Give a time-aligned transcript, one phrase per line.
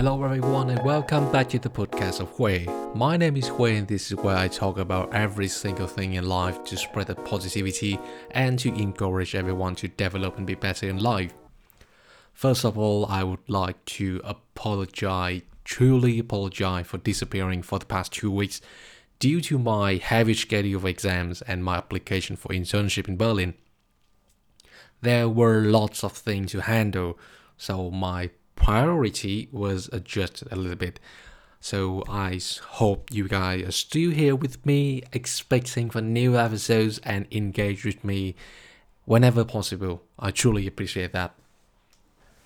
[0.00, 2.94] Hello everyone and welcome back to the podcast of Khue.
[2.96, 6.26] My name is Khue and this is where I talk about every single thing in
[6.26, 8.00] life to spread the positivity
[8.30, 11.34] and to encourage everyone to develop and be better in life.
[12.32, 18.14] First of all, I would like to apologize, truly apologize for disappearing for the past
[18.14, 18.62] two weeks
[19.18, 23.52] due to my heavy schedule of exams and my application for internship in Berlin.
[25.02, 27.18] There were lots of things to handle,
[27.58, 31.00] so my priority was adjusted a little bit.
[31.60, 37.26] So I hope you guys are still here with me, expecting for new episodes and
[37.30, 38.34] engage with me
[39.06, 40.02] whenever possible.
[40.18, 41.34] I truly appreciate that.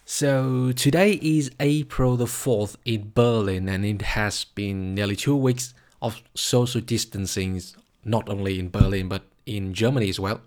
[0.05, 5.75] So today is April the 4th in Berlin and it has been nearly two weeks
[6.01, 7.61] of social distancing,
[8.05, 10.41] not only in Berlin but in Germany as well.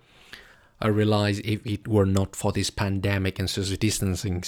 [0.79, 4.43] I realize if it were not for this pandemic and social distancing,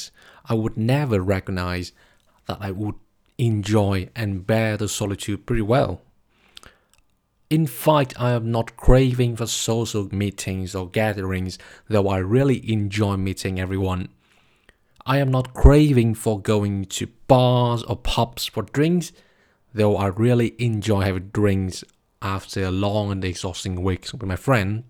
[0.46, 1.92] I would never recognize
[2.46, 2.96] that I would
[3.38, 6.02] enjoy and bear the solitude pretty well.
[7.50, 13.18] In fact, I am not craving for social meetings or gatherings, though I really enjoy
[13.18, 14.10] meeting everyone.
[15.04, 19.12] I am not craving for going to bars or pubs for drinks,
[19.74, 21.84] though I really enjoy having drinks
[22.22, 24.84] after a long and exhausting week with my friend.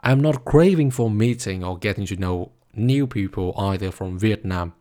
[0.00, 4.74] I am not craving for meeting or getting to know new people either from Vietnam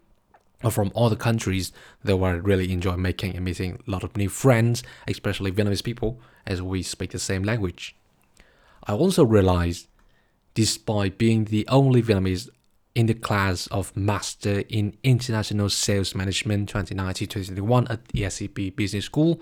[0.64, 1.72] or from other countries,
[2.04, 6.20] though I really enjoy making and meeting a lot of new friends, especially Vietnamese people,
[6.45, 7.95] as we speak the same language.
[8.86, 9.88] I also realized,
[10.54, 12.50] despite being the only Vietnamese
[12.95, 19.42] in the class of Master in International Sales Management 2019-2021 at the ESCP Business School,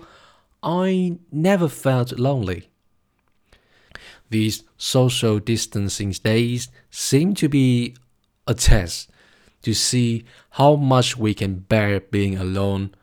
[0.62, 2.70] I never felt lonely.
[4.30, 7.94] These social distancing days seem to be
[8.46, 9.10] a test
[9.62, 12.94] to see how much we can bear being alone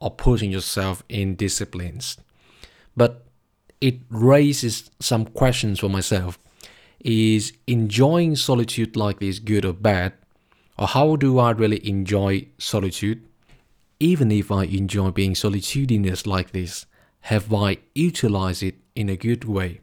[0.00, 2.16] or putting yourself in disciplines.
[2.96, 3.24] But
[3.80, 6.38] it raises some questions for myself.
[7.00, 10.14] Is enjoying solitude like this good or bad?
[10.76, 13.24] Or how do I really enjoy solitude?
[14.00, 16.86] Even if I enjoy being solitudinous like this,
[17.22, 19.80] have I utilized it in a good way?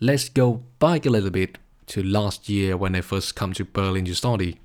[0.00, 4.04] Let's go back a little bit to last year when I first come to Berlin
[4.04, 4.60] to study.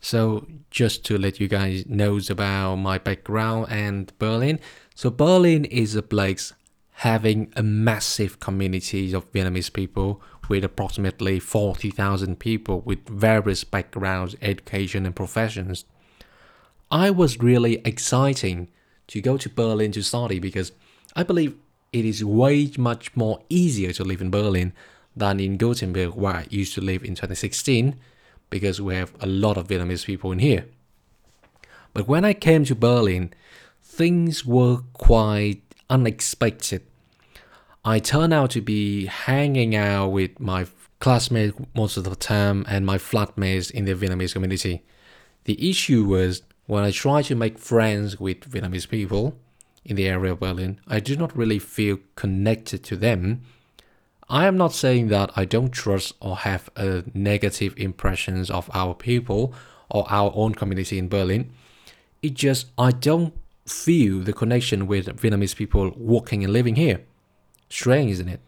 [0.00, 4.58] So just to let you guys know about my background and Berlin.
[4.94, 6.52] So Berlin is a place
[7.00, 15.06] having a massive community of Vietnamese people with approximately 40,000 people with various backgrounds, education
[15.06, 15.84] and professions.
[16.90, 18.68] I was really exciting
[19.08, 20.72] to go to Berlin to study because
[21.14, 21.54] I believe
[21.96, 24.72] it is way much more easier to live in Berlin
[25.16, 27.96] than in Gothenburg, where I used to live in 2016,
[28.50, 30.66] because we have a lot of Vietnamese people in here.
[31.94, 33.32] But when I came to Berlin,
[33.82, 36.82] things were quite unexpected.
[37.84, 40.66] I turned out to be hanging out with my
[41.00, 44.82] classmates most of the time and my flatmates in the Vietnamese community.
[45.44, 49.38] The issue was when I tried to make friends with Vietnamese people
[49.86, 53.42] in the area of Berlin, I do not really feel connected to them
[54.28, 58.92] I am not saying that I don't trust or have a negative impressions of our
[58.94, 59.54] people
[59.88, 61.52] or our own community in Berlin.
[62.22, 63.34] It just I don't
[63.66, 67.02] feel the connection with Vietnamese people working and living here.
[67.68, 68.40] Strange, isn't it?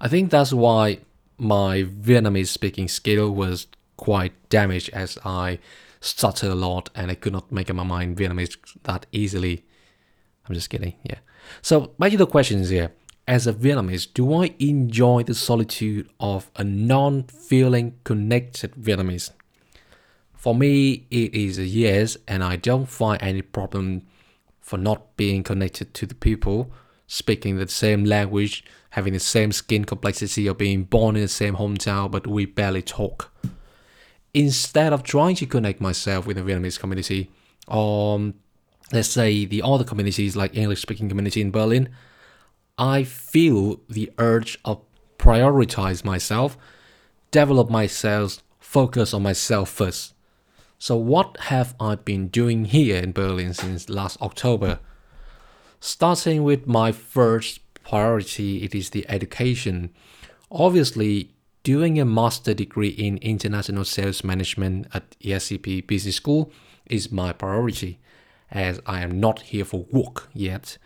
[0.00, 0.98] I think that's why
[1.38, 5.58] my Vietnamese speaking skill was quite damaged as I
[6.00, 9.64] stuttered a lot and I could not make up my mind Vietnamese that easily.
[10.48, 11.18] I'm just kidding, yeah.
[11.62, 12.92] So back to the questions here
[13.28, 19.30] as a Vietnamese, do I enjoy the solitude of a non feeling connected Vietnamese?
[20.34, 24.02] For me, it is a yes, and I don't find any problem
[24.60, 26.70] for not being connected to the people,
[27.08, 31.56] speaking the same language, having the same skin complexity, or being born in the same
[31.56, 33.32] hometown, but we barely talk.
[34.34, 37.30] Instead of trying to connect myself with the Vietnamese community,
[37.66, 38.34] um,
[38.92, 41.88] let's say the other communities like English speaking community in Berlin,
[42.78, 44.82] I feel the urge of
[45.18, 46.56] prioritize myself,
[47.30, 50.14] develop myself, focus on myself first.
[50.78, 54.78] So what have I been doing here in Berlin since last October?
[55.80, 59.90] Starting with my first priority, it is the education.
[60.50, 61.30] Obviously,
[61.62, 66.52] doing a master degree in international sales management at ESCP Business School
[66.86, 67.98] is my priority,
[68.50, 70.78] as I am not here for work yet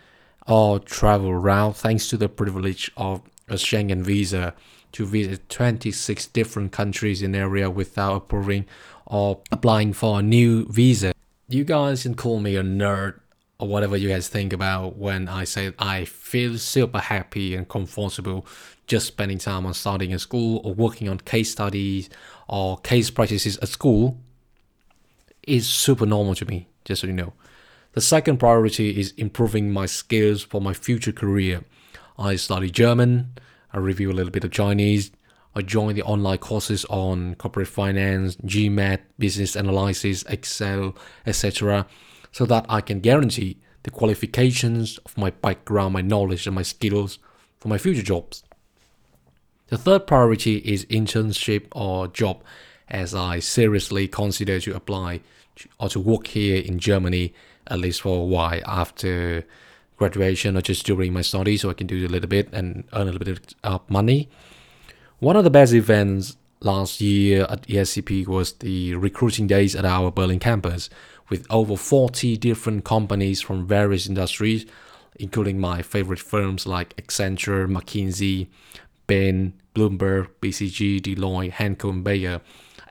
[0.46, 4.54] or travel around thanks to the privilege of a Schengen visa
[4.92, 8.66] to visit 26 different countries in area without approving
[9.06, 11.12] or applying for a new visa.
[11.48, 13.20] You guys can call me a nerd
[13.58, 18.46] or whatever you guys think about when I say I feel super happy and comfortable
[18.86, 22.08] just spending time on studying at school or working on case studies
[22.48, 24.16] or case practices at school
[25.46, 27.32] is super normal to me, just so you know.
[27.92, 31.64] The second priority is improving my skills for my future career.
[32.16, 33.32] I study German,
[33.72, 35.10] I review a little bit of Chinese,
[35.56, 40.94] I join the online courses on corporate finance, GMAT, business analysis, Excel,
[41.26, 41.86] etc.,
[42.30, 47.18] so that I can guarantee the qualifications of my background, my knowledge, and my skills
[47.58, 48.44] for my future jobs.
[49.66, 52.44] The third priority is internship or job,
[52.88, 55.22] as I seriously consider to apply
[55.80, 57.34] or to work here in Germany
[57.70, 59.44] at least for a while after
[59.96, 63.02] graduation or just during my studies so I can do a little bit and earn
[63.02, 64.28] a little bit of uh, money.
[65.18, 70.10] One of the best events last year at ESCP was the recruiting days at our
[70.10, 70.90] Berlin campus
[71.28, 74.66] with over 40 different companies from various industries,
[75.16, 78.48] including my favorite firms like Accenture, McKinsey,
[79.06, 82.40] Bain, Bloomberg, BCG, Deloitte, Henkel, and Bayer.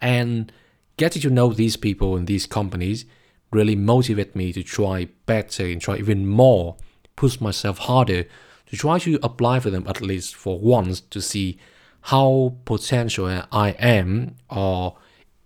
[0.01, 0.51] And
[0.97, 3.05] getting to know these people and these companies
[3.51, 6.77] really motivate me to try better and try even more,
[7.15, 8.25] push myself harder
[8.67, 11.57] to try to apply for them at least for once to see
[12.01, 14.97] how potential I am or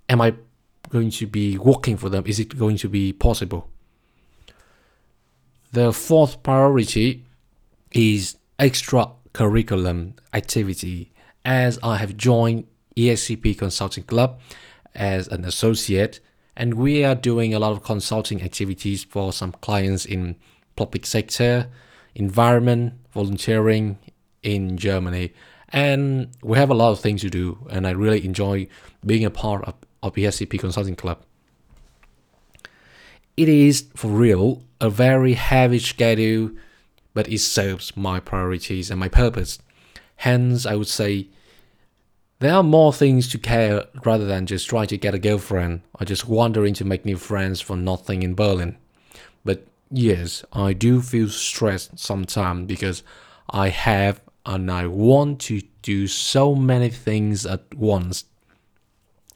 [0.09, 0.35] am I
[0.89, 2.23] going to be working for them?
[2.27, 3.69] Is it going to be possible?
[5.71, 7.25] The fourth priority
[7.91, 11.11] is extra curriculum activity
[11.43, 14.39] as I have joined ESCP Consulting Club
[14.93, 16.19] as an associate
[16.55, 20.35] and we are doing a lot of consulting activities for some clients in
[20.75, 21.67] public sector,
[22.15, 23.97] environment, volunteering
[24.41, 25.33] in Germany.
[25.69, 28.67] And we have a lot of things to do, and I really enjoy
[29.03, 29.73] being a part of,
[30.03, 31.23] of ESCP Consulting Club.
[33.35, 36.51] It is, for real, a very heavy schedule,
[37.15, 39.57] but it serves my priorities and my purpose.
[40.17, 41.29] Hence, I would say
[42.43, 46.05] there are more things to care rather than just trying to get a girlfriend or
[46.05, 48.77] just wandering to make new friends for nothing in Berlin.
[49.45, 53.03] But yes, I do feel stressed sometimes because
[53.49, 58.25] I have and I want to do so many things at once.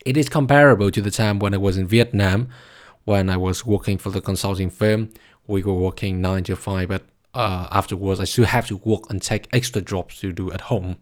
[0.06, 2.50] It is comparable to the time when I was in Vietnam,
[3.06, 5.12] when I was working for the consulting firm.
[5.45, 9.21] We were working 9 to 5, but uh, afterwards I still have to work and
[9.21, 10.98] take extra jobs to do at home.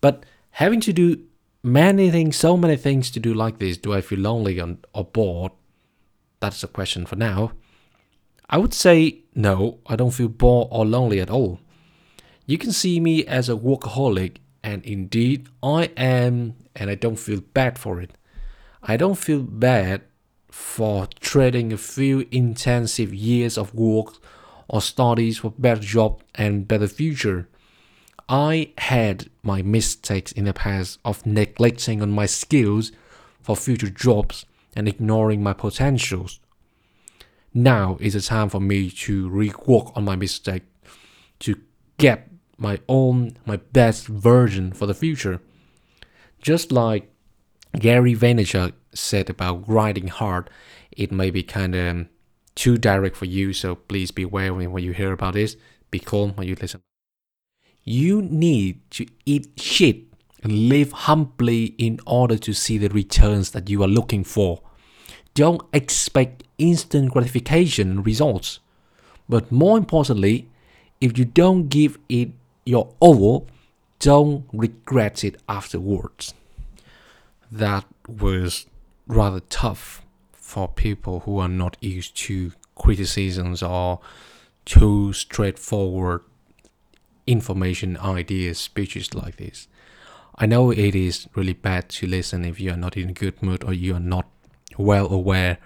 [0.00, 1.22] But having to do
[1.62, 5.52] many things, so many things to do like this, do I feel lonely or bored?
[6.40, 7.52] That's a question for now.
[8.48, 11.60] I would say no, I don't feel bored or lonely at all.
[12.46, 17.40] You can see me as a workaholic, and indeed I am, and I don't feel
[17.40, 18.12] bad for it.
[18.82, 20.02] I don't feel bad
[20.50, 24.14] for trading a few intensive years of work
[24.68, 27.48] or studies for better job and better future
[28.32, 32.90] I had my mistakes in the past of neglecting on my skills
[33.42, 36.40] for future jobs and ignoring my potentials.
[37.52, 40.62] Now is the time for me to rework on my mistake
[41.40, 41.60] to
[41.98, 45.42] get my own, my best version for the future.
[46.40, 47.12] Just like
[47.78, 50.48] Gary Vaynerchuk said about grinding hard,
[50.90, 52.08] it may be kind of um,
[52.54, 55.56] too direct for you, so please beware when you hear about this.
[55.90, 56.80] Be calm when you listen.
[57.84, 60.04] You need to eat shit
[60.42, 64.60] and live humbly in order to see the returns that you are looking for.
[65.34, 68.60] Don't expect instant gratification and results.
[69.28, 70.48] But more importantly,
[71.00, 72.30] if you don't give it
[72.64, 73.48] your all,
[73.98, 76.34] don't regret it afterwards.
[77.50, 78.66] That was
[79.06, 84.00] rather tough for people who are not used to criticisms or
[84.64, 86.22] too straightforward
[87.26, 89.68] information, ideas, speeches like this.
[90.36, 93.42] I know it is really bad to listen if you are not in a good
[93.42, 94.26] mood or you are not
[94.78, 95.58] well aware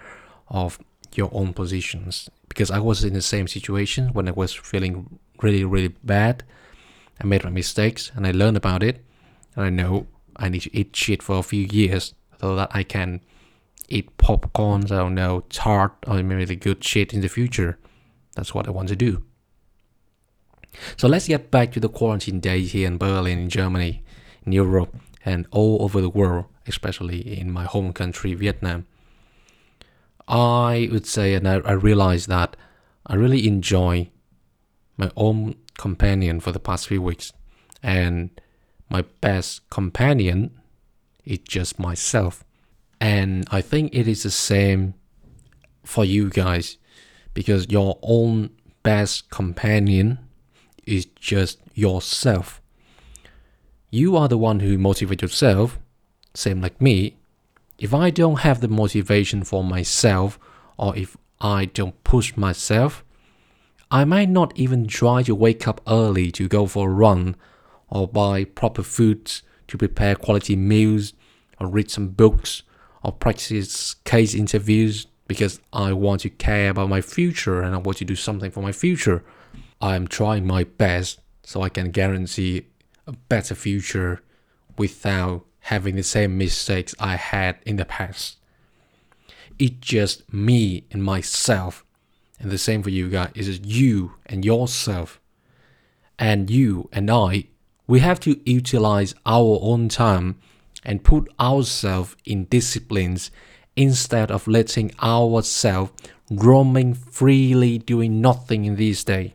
[0.49, 0.79] of
[1.13, 2.29] your own positions.
[2.49, 6.43] Because I was in the same situation when I was feeling really, really bad.
[7.21, 9.03] I made my mistakes and I learned about it.
[9.55, 12.83] And I know I need to eat shit for a few years so that I
[12.83, 13.21] can
[13.89, 17.77] eat popcorns, I don't know, tart or maybe the good shit in the future.
[18.35, 19.23] That's what I want to do.
[20.95, 24.03] So let's get back to the quarantine days here in Berlin, in Germany,
[24.45, 28.85] in Europe, and all over the world, especially in my home country, Vietnam.
[30.27, 32.55] I would say, and I, I realized that
[33.05, 34.09] I really enjoy
[34.97, 37.31] my own companion for the past few weeks,
[37.81, 38.29] and
[38.89, 40.51] my best companion
[41.23, 42.43] is just myself.
[42.99, 44.95] And I think it is the same
[45.83, 46.77] for you guys
[47.33, 48.49] because your own
[48.83, 50.19] best companion
[50.87, 52.61] is just yourself.
[53.89, 55.79] You are the one who motivate yourself,
[56.33, 57.17] same like me.
[57.77, 60.39] If I don't have the motivation for myself
[60.77, 63.03] or if I don't push myself,
[63.89, 67.35] I might not even try to wake up early to go for a run
[67.89, 71.13] or buy proper foods to prepare quality meals
[71.59, 72.63] or read some books
[73.03, 77.97] or practice case interviews because I want to care about my future and I want
[77.99, 79.23] to do something for my future.
[79.81, 82.67] I am trying my best so I can guarantee
[83.05, 84.21] a better future
[84.77, 88.37] without having the same mistakes I had in the past.
[89.59, 91.83] It's just me and myself.
[92.39, 93.31] And the same for you guys.
[93.35, 95.19] It's you and yourself.
[96.19, 97.45] And you and I,
[97.87, 100.39] we have to utilize our own time
[100.83, 103.31] and put ourselves in disciplines
[103.75, 105.91] instead of letting ourselves
[106.29, 109.31] roaming freely doing nothing in these days.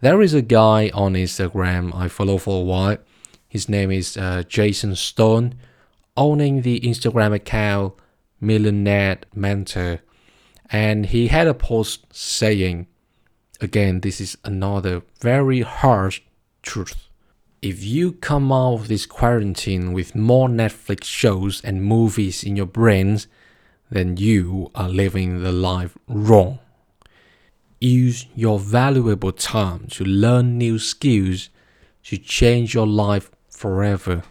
[0.00, 2.98] There is a guy on Instagram I follow for a while.
[3.48, 5.54] His name is uh, Jason Stone,
[6.16, 7.94] owning the Instagram account
[8.40, 9.98] Millionaire Mentor.
[10.70, 12.86] And he had a post saying,
[13.60, 16.20] again, this is another very harsh
[16.62, 17.08] truth.
[17.60, 22.66] If you come out of this quarantine with more Netflix shows and movies in your
[22.66, 23.26] brains,
[23.90, 26.60] then you are living the life wrong.
[27.80, 31.50] Use your valuable time to learn new skills
[32.04, 34.22] to change your life forever.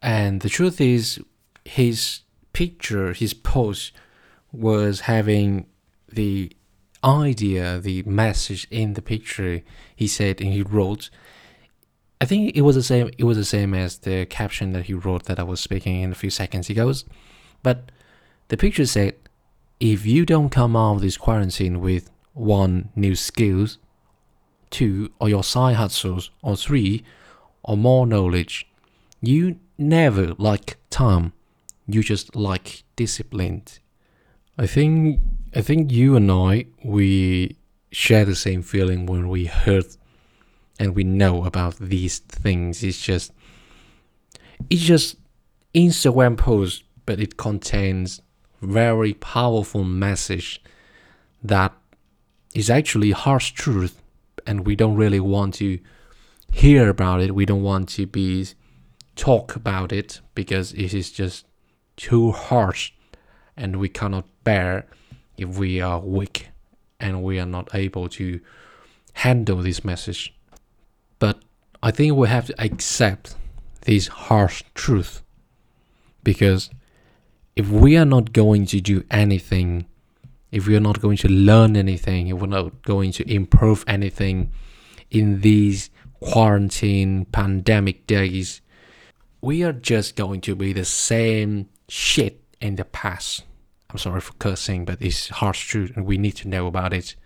[0.00, 1.20] And the truth is,
[1.64, 2.20] his
[2.52, 3.92] picture, his post,
[4.52, 5.66] was having
[6.08, 6.52] the
[7.04, 9.62] idea, the message in the picture.
[9.96, 11.10] He said and he wrote.
[12.20, 13.10] I think it was the same.
[13.18, 16.12] It was the same as the caption that he wrote that I was speaking in
[16.12, 16.92] a few seconds ago.
[17.62, 17.90] But
[18.48, 19.14] the picture said,
[19.82, 23.78] "If you don't come out of this quarantine with one new skills,
[24.70, 27.02] two or your side hustles, or three
[27.64, 28.68] or more knowledge,
[29.20, 31.32] you never like time.
[31.88, 33.64] You just like discipline."
[34.56, 35.18] I think
[35.52, 37.56] I think you and I we
[37.90, 39.86] share the same feeling when we heard
[40.78, 42.84] and we know about these things.
[42.84, 43.32] It's just
[44.70, 45.16] it's just
[45.74, 48.22] Instagram post, but it contains
[48.62, 50.62] very powerful message
[51.42, 51.72] that
[52.54, 54.00] is actually harsh truth
[54.46, 55.78] and we don't really want to
[56.52, 57.34] hear about it.
[57.34, 58.46] We don't want to be
[59.16, 61.46] talk about it because it is just
[61.96, 62.92] too harsh
[63.56, 64.86] and we cannot bear
[65.36, 66.48] if we are weak
[67.00, 68.40] and we are not able to
[69.14, 70.34] handle this message.
[71.18, 71.40] But
[71.82, 73.34] I think we have to accept
[73.82, 75.22] this harsh truth
[76.22, 76.70] because
[77.56, 79.86] if we are not going to do anything,
[80.50, 84.52] if we are not going to learn anything, if we're not going to improve anything
[85.10, 85.90] in these
[86.20, 88.60] quarantine pandemic days,
[89.40, 93.44] we are just going to be the same shit in the past.
[93.90, 97.16] I'm sorry for cursing, but it's harsh truth and we need to know about it.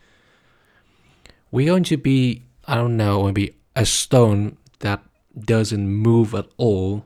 [1.53, 5.03] We're going to be, I don't know, maybe a stone that
[5.39, 7.05] doesn't move at all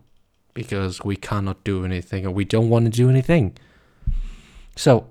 [0.54, 3.56] because we cannot do anything and we don't want to do anything.
[4.76, 5.06] So,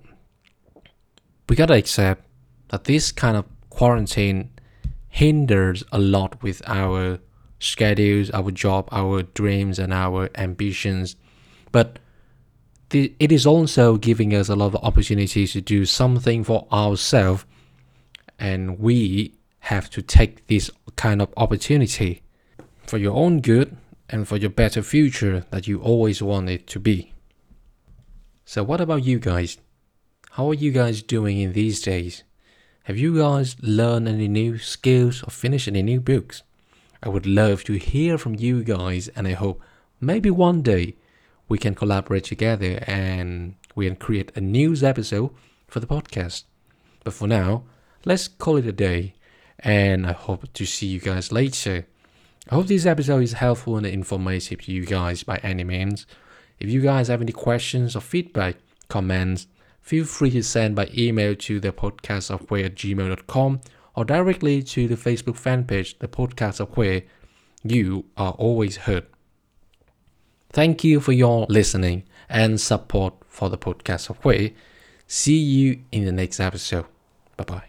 [1.47, 2.25] we gotta accept
[2.69, 4.51] that this kind of quarantine
[5.09, 7.19] hinders a lot with our
[7.59, 11.15] schedules, our job, our dreams, and our ambitions.
[11.71, 11.99] But
[12.89, 17.45] the, it is also giving us a lot of opportunities to do something for ourselves,
[18.39, 22.21] and we have to take this kind of opportunity
[22.87, 23.75] for your own good
[24.09, 27.13] and for your better future that you always wanted to be.
[28.45, 29.57] So, what about you guys?
[30.31, 32.23] How are you guys doing in these days?
[32.83, 36.41] Have you guys learned any new skills or finished any new books?
[37.03, 39.61] I would love to hear from you guys, and I hope
[40.01, 40.95] maybe one day
[41.47, 45.29] we can collaborate together and we can create a news episode
[45.67, 46.43] for the podcast.
[47.03, 47.63] But for now,
[48.05, 49.13] let's call it a day,
[49.59, 51.85] and I hope to see you guys later.
[52.49, 56.07] I hope this episode is helpful and informative to you guys by any means.
[56.59, 58.55] If you guys have any questions or feedback,
[58.87, 59.45] comments,
[59.81, 63.61] feel free to send by email to the podcast of at gmail.com
[63.95, 67.03] or directly to the Facebook fan page, the podcast of where
[67.63, 69.05] you are always heard.
[70.51, 74.55] Thank you for your listening and support for the podcast of Khue.
[75.05, 76.85] See you in the next episode.
[77.37, 77.68] Bye bye.